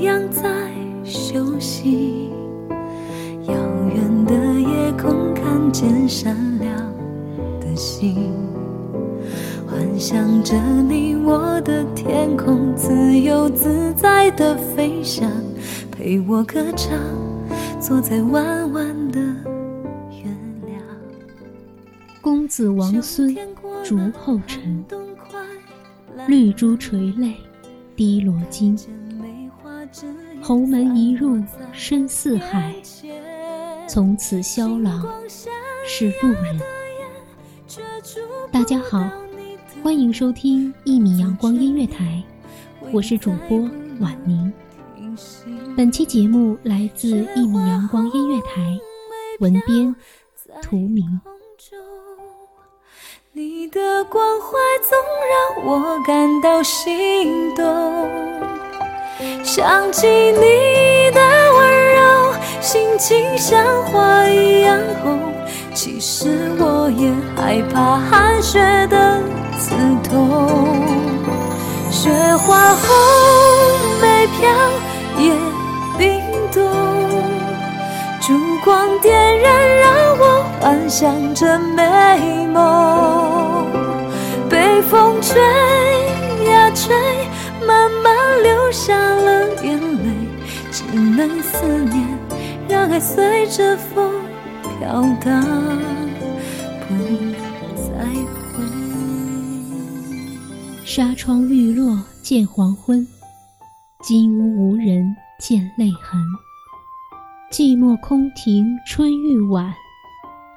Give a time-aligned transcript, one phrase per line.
[0.00, 0.72] 太阳在
[1.04, 2.30] 休息。
[3.46, 3.54] 遥
[3.94, 6.74] 远的夜空看见闪亮
[7.60, 8.32] 的星，
[9.68, 10.56] 幻想着
[10.88, 15.30] 你我的天空，自由自在的飞翔，
[15.92, 16.98] 陪我歌唱，
[17.78, 20.24] 坐在弯弯的月
[20.66, 20.82] 亮。
[22.22, 23.36] 公子王孙
[23.84, 24.82] 竹后尘，
[26.26, 27.34] 绿珠垂泪
[27.94, 28.74] 滴罗巾。
[30.50, 31.40] 侯门一入
[31.70, 32.74] 深似海，
[33.86, 35.08] 从此萧郎
[35.86, 36.60] 是路人。
[38.50, 39.08] 大家好，
[39.80, 42.20] 欢迎收听一米阳光音乐台，
[42.90, 43.60] 我是主播
[44.00, 44.52] 婉宁。
[45.76, 47.06] 本期节目来自
[47.36, 48.76] 一米阳光音乐台，
[49.38, 49.94] 文编
[50.60, 51.20] 图明。
[53.30, 54.48] 你的关怀
[54.82, 54.98] 总
[55.62, 58.49] 让我感到心动，
[59.42, 61.20] 想起你的
[61.54, 65.18] 温柔，心情像花一样红。
[65.74, 68.58] 其实我也害怕寒雪
[68.88, 69.20] 的
[69.58, 69.74] 刺
[70.08, 70.48] 痛，
[71.90, 72.88] 雪花红
[74.00, 74.48] 梅飘
[75.18, 75.32] 也
[75.96, 76.20] 冰
[76.52, 76.62] 冻，
[78.20, 83.66] 烛光点燃，让我幻想着美梦。
[84.48, 85.40] 被风吹，
[88.42, 90.10] 流下了眼泪，
[90.70, 92.18] 只能思念，
[92.68, 94.12] 让爱随着风
[94.62, 95.42] 飘荡，
[96.88, 96.94] 不
[97.76, 98.04] 再
[98.52, 98.62] 回。
[100.84, 103.06] 纱窗欲落见黄昏，
[104.02, 106.20] 金屋无人见泪痕。
[107.50, 109.74] 寂寞空庭春欲晚，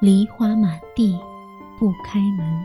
[0.00, 1.18] 梨花满地
[1.78, 2.64] 不开门。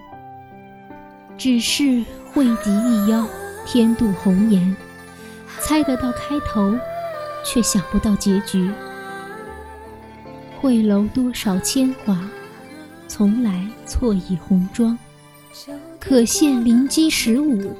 [1.37, 2.03] 只是
[2.33, 3.25] 会极一邀，
[3.65, 4.75] 天妒红颜。
[5.67, 6.73] 猜得到开头，
[7.43, 8.71] 却想不到结局。
[10.61, 12.17] 会楼多少铅华，
[13.05, 14.97] 从来错以红妆。
[15.99, 17.75] 可羡灵机十五，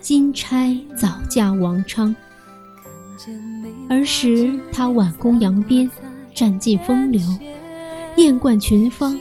[0.00, 2.16] 金钗早嫁王昌。
[3.90, 5.90] 儿时他挽弓扬鞭，
[6.34, 7.20] 占尽风流，
[8.16, 9.14] 艳冠群芳，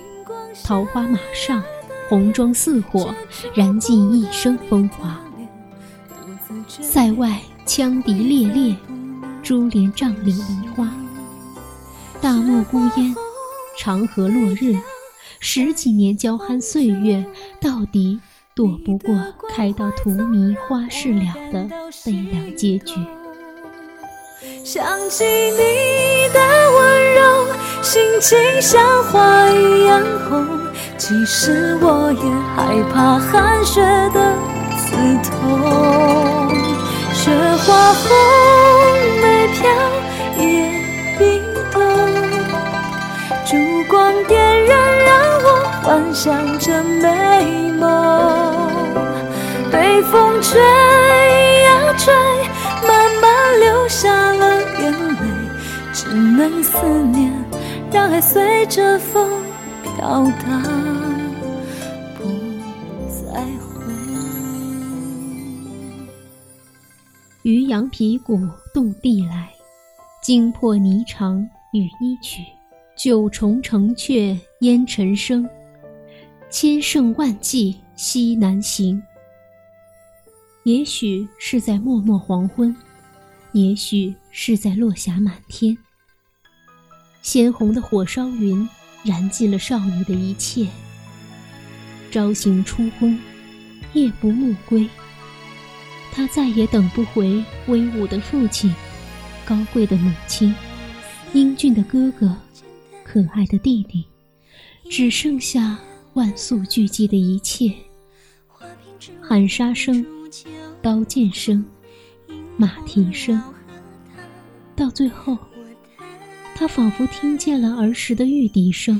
[0.64, 1.62] 桃花马上，
[2.08, 3.14] 红妆似火，
[3.53, 5.20] 燃尽一生风华。
[6.82, 8.76] 塞外羌笛猎猎，
[9.42, 10.88] 珠帘帐里梨花。
[12.22, 13.16] 大漠孤烟，
[13.79, 14.76] 长河落日，
[15.40, 17.26] 十几年娇憨岁月，
[17.59, 18.20] 到底
[18.53, 19.16] 躲不过
[19.50, 21.67] 开到荼蘼花事了的
[22.06, 22.96] 悲凉结局。
[24.64, 26.40] 想起你的
[26.72, 27.47] 温柔，
[27.82, 30.46] 心情像花一样红。
[30.97, 32.22] 其实我也
[32.56, 33.82] 害怕寒雪
[34.14, 34.38] 的
[34.78, 34.96] 刺
[35.29, 36.45] 痛，
[37.26, 38.06] 雪花红
[39.20, 39.58] 梅飘
[40.38, 40.46] 也
[41.18, 41.42] 冰
[41.72, 41.82] 冻，
[43.44, 43.58] 烛
[43.90, 44.78] 光点燃，
[45.08, 45.10] 让
[45.42, 45.48] 我
[45.82, 47.82] 幻想着美梦。
[49.72, 50.62] 被风吹
[51.64, 52.14] 呀吹，
[52.88, 55.18] 慢慢流下了眼泪，
[55.94, 56.78] 只能思
[57.12, 57.34] 念，
[57.92, 59.28] 让爱随着风
[59.82, 60.62] 飘荡，
[67.46, 68.40] 渔阳鼙鼓
[68.74, 69.53] 动地来，
[70.20, 72.42] 惊破霓裳羽衣曲。
[72.97, 75.47] 九重城阙烟尘生，
[76.50, 79.00] 千乘万骑西南行。
[80.64, 82.76] 也许是在默默黄昏，
[83.52, 85.78] 也许是在落霞满天。
[87.22, 88.68] 鲜红的火烧云
[89.03, 90.66] 燃尽了少女的一切。
[92.09, 93.16] 朝行初昏，
[93.94, 94.90] 夜不暮归。
[96.16, 98.73] 他再也等不回威武的父亲，
[99.46, 100.56] 高贵的母亲，
[101.34, 102.34] 英俊的哥哥。
[103.03, 104.06] 可爱的弟弟，
[104.90, 105.78] 只剩下
[106.14, 107.72] 万素俱寂的一切：
[109.22, 110.06] 喊杀声、
[110.82, 111.64] 刀剑声、
[112.58, 113.41] 马蹄声。
[114.73, 115.38] 到最后，
[116.56, 119.00] 他仿佛听见了儿时的玉笛声。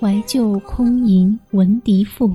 [0.00, 2.34] 怀旧空吟闻笛赋，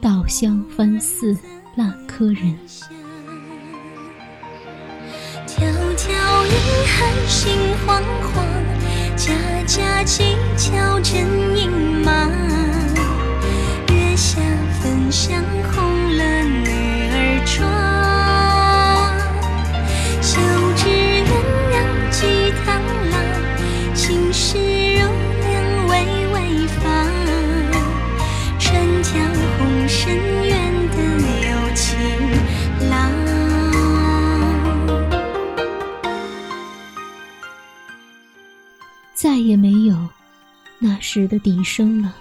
[0.00, 1.36] 稻香翻似
[1.80, 2.54] 烂柯人。
[5.46, 5.56] 迢
[5.96, 6.10] 迢
[6.44, 6.54] 银
[6.86, 7.56] 汉心
[7.86, 8.36] 惶惶。
[9.16, 9.32] 家
[9.66, 11.70] 家乞巧真隐
[12.04, 12.28] 马，
[13.88, 14.42] 月下
[14.82, 15.42] 焚香
[41.12, 42.14] 时的笛声了。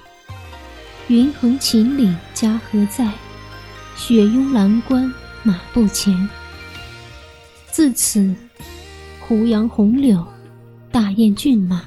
[1.09, 3.07] 云横秦岭家何在？
[3.95, 5.13] 雪拥蓝关
[5.43, 6.27] 马不前。
[7.71, 8.33] 自此，
[9.19, 10.25] 胡杨红柳、
[10.91, 11.83] 大雁骏马、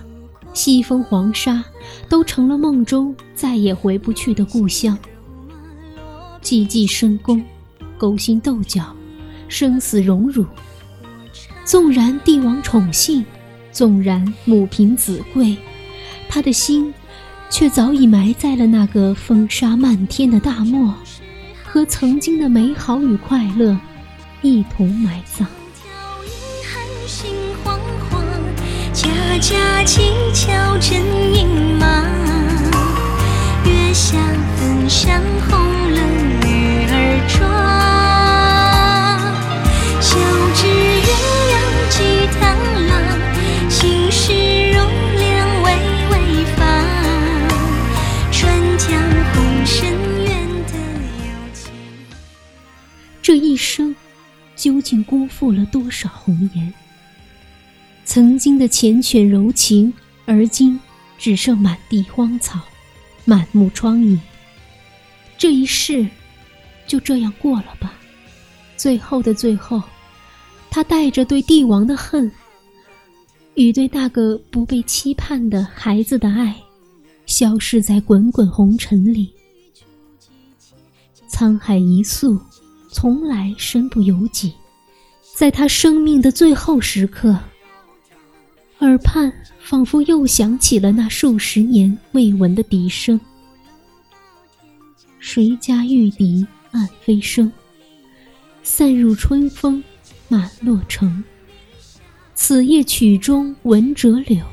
[0.54, 1.64] 西风黄沙，
[2.08, 4.96] 都成了梦中再也回不去的故乡。
[6.40, 7.44] 寂寂深宫，
[7.98, 8.94] 勾心斗角，
[9.48, 10.46] 生死荣辱。
[11.64, 13.24] 纵然帝王宠幸。
[13.72, 15.56] 纵然母凭子贵，
[16.34, 16.94] 他的心
[17.50, 20.94] 却早已埋在了那个风沙漫天的大漠，
[21.62, 23.76] 和曾经的美好与快乐
[24.40, 25.46] 一同埋葬。
[28.94, 30.00] 家家乞
[30.32, 31.02] 巧真
[53.22, 53.94] 这一生
[54.56, 56.74] 究竟辜负了多少红颜？
[58.04, 59.94] 曾经的缱绻柔情，
[60.26, 60.78] 而今
[61.16, 62.60] 只剩满地荒草，
[63.24, 64.18] 满目疮痍。
[65.38, 66.06] 这一世
[66.86, 67.94] 就这样过了吧。
[68.76, 69.80] 最后的最后，
[70.68, 72.30] 他带着对帝王的恨。
[73.54, 76.56] 与对那个不被期盼的孩子的爱，
[77.26, 79.30] 消失在滚滚红尘里。
[81.28, 82.40] 沧海一粟，
[82.92, 84.52] 从来身不由己。
[85.34, 87.36] 在他生命的最后时刻，
[88.80, 93.18] 耳畔仿佛又响起了那数十年未闻的笛声。
[95.18, 97.50] 谁家玉笛暗飞声？
[98.62, 99.82] 散入春风
[100.28, 101.24] 满洛城。
[102.34, 104.44] 此夜曲中闻折柳，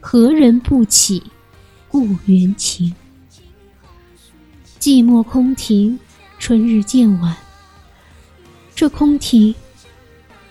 [0.00, 1.22] 何人不起
[1.88, 2.94] 故园情？
[4.78, 5.98] 寂寞空庭，
[6.42, 7.36] 春日渐晚。
[8.74, 9.54] 这空庭，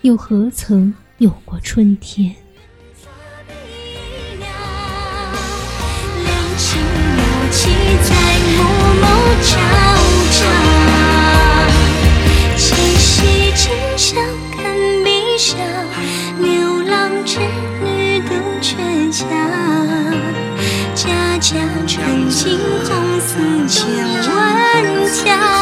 [0.00, 2.34] 又何曾有过春天？
[4.38, 4.48] 两
[6.56, 7.68] 情有期
[8.04, 8.14] 在
[8.56, 8.64] 暮
[9.02, 9.04] 暮
[9.42, 9.50] 朝
[10.32, 10.40] 朝，
[12.56, 13.68] 七夕今
[13.98, 14.16] 宵
[14.56, 14.64] 看
[15.04, 15.56] 碧霄。
[16.38, 17.38] 牛郎织
[17.84, 18.32] 女渡
[18.62, 19.28] 鹊桥，
[20.94, 21.52] 家家
[21.86, 23.84] 穿金红丝千
[24.24, 24.42] 万
[25.12, 25.61] 条。